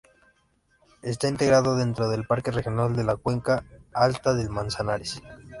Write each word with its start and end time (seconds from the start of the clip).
Está 1.03 1.27
integrado 1.27 1.75
dentro 1.75 2.09
del 2.09 2.25
Parque 2.25 2.49
Regional 2.49 2.95
de 2.95 3.03
la 3.03 3.17
Cuenca 3.17 3.65
Alta 3.93 4.33
del 4.33 4.49
Manzanares. 4.49 5.21